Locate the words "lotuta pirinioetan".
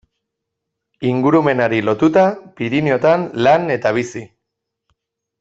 1.89-3.27